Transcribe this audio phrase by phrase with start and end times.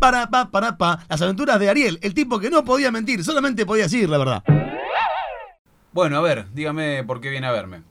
[0.00, 1.04] para, pa, para, pa.
[1.08, 4.42] Las aventuras de Ariel, el tipo que no podía mentir, solamente podía decir la verdad.
[5.92, 7.82] Bueno, a ver, dígame por qué viene a verme.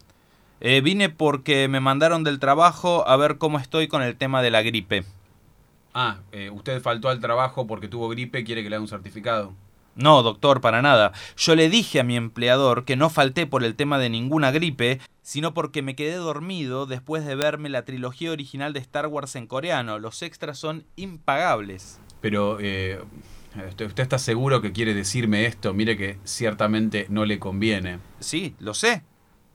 [0.61, 4.51] Eh, vine porque me mandaron del trabajo a ver cómo estoy con el tema de
[4.51, 5.05] la gripe.
[5.93, 8.89] Ah, eh, usted faltó al trabajo porque tuvo gripe y quiere que le haga un
[8.89, 9.53] certificado.
[9.95, 11.11] No, doctor, para nada.
[11.37, 14.99] Yo le dije a mi empleador que no falté por el tema de ninguna gripe,
[15.21, 19.47] sino porque me quedé dormido después de verme la trilogía original de Star Wars en
[19.47, 19.99] coreano.
[19.99, 21.99] Los extras son impagables.
[22.21, 22.99] Pero, eh,
[23.67, 25.73] ¿usted, ¿usted está seguro que quiere decirme esto?
[25.73, 27.99] Mire que ciertamente no le conviene.
[28.19, 29.03] Sí, lo sé.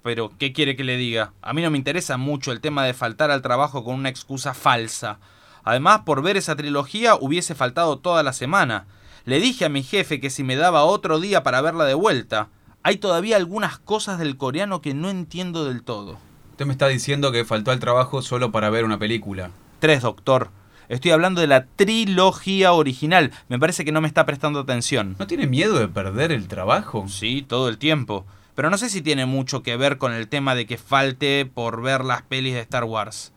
[0.03, 1.33] Pero, ¿qué quiere que le diga?
[1.41, 4.53] A mí no me interesa mucho el tema de faltar al trabajo con una excusa
[4.53, 5.19] falsa.
[5.62, 8.87] Además, por ver esa trilogía hubiese faltado toda la semana.
[9.27, 12.48] Le dije a mi jefe que si me daba otro día para verla de vuelta.
[12.83, 16.19] Hay todavía algunas cosas del coreano que no entiendo del todo.
[16.50, 19.50] Usted me está diciendo que faltó al trabajo solo para ver una película.
[19.78, 20.50] Tres, doctor.
[20.91, 23.33] Estoy hablando de la trilogía original.
[23.48, 25.16] Me parece que no me está prestando atención.
[25.19, 27.06] ¿No tiene miedo de perder el trabajo?
[27.08, 28.27] Sí, todo el tiempo.
[28.55, 31.80] Pero no sé si tiene mucho que ver con el tema de que falte por
[31.80, 33.33] ver las pelis de Star Wars.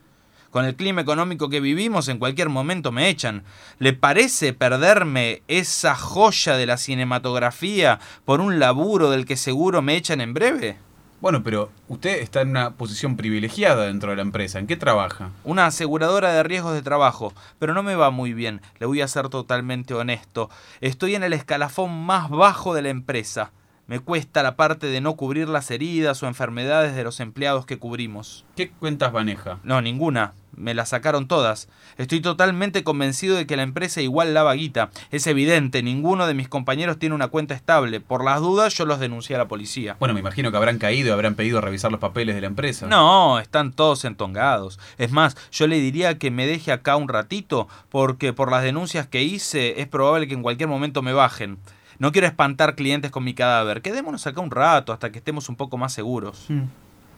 [0.58, 3.44] Con el clima económico que vivimos, en cualquier momento me echan.
[3.77, 9.95] ¿Le parece perderme esa joya de la cinematografía por un laburo del que seguro me
[9.95, 10.80] echan en breve?
[11.22, 14.58] Bueno, pero usted está en una posición privilegiada dentro de la empresa.
[14.58, 15.30] ¿En qué trabaja?
[15.44, 19.08] Una aseguradora de riesgos de trabajo, pero no me va muy bien, le voy a
[19.08, 20.49] ser totalmente honesto.
[20.81, 23.52] Estoy en el escalafón más bajo de la empresa.
[23.88, 27.80] Me cuesta la parte de no cubrir las heridas o enfermedades de los empleados que
[27.80, 28.44] cubrimos.
[28.58, 29.59] ¿Qué cuentas maneja?
[29.64, 30.33] No, ninguna.
[30.58, 31.69] Me las sacaron todas.
[31.97, 34.89] Estoy totalmente convencido de que la empresa igual lava guita.
[35.11, 37.99] Es evidente, ninguno de mis compañeros tiene una cuenta estable.
[37.99, 39.95] Por las dudas, yo los denuncié a la policía.
[39.99, 42.88] Bueno, me imagino que habrán caído y habrán pedido revisar los papeles de la empresa.
[42.88, 44.80] No, están todos entongados.
[44.97, 49.08] Es más, yo le diría que me deje acá un ratito, porque por las denuncias
[49.08, 51.59] que hice es probable que en cualquier momento me bajen.
[51.99, 53.81] No quiero espantar clientes con mi cadáver.
[53.81, 56.47] Quedémonos acá un rato hasta que estemos un poco más seguros.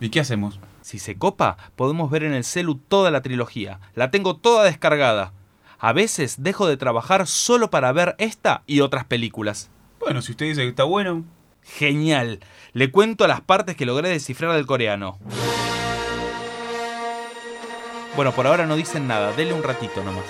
[0.02, 0.60] ¿Y qué hacemos?
[0.82, 3.80] Si se copa, podemos ver en el celu toda la trilogía.
[3.96, 5.34] La tengo toda descargada.
[5.78, 9.70] A veces dejo de trabajar solo para ver esta y otras películas.
[10.00, 11.26] Bueno, si usted dice que está bueno.
[11.64, 12.40] Genial.
[12.74, 15.20] Le cuento las partes que logré descifrar del coreano.
[18.16, 19.34] Bueno, por ahora no dicen nada.
[19.34, 20.24] Dele un ratito nomás.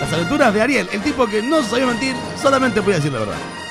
[0.00, 3.63] Las aventuras de Ariel, el tipo que no sabía mentir, solamente podía decir la verdad.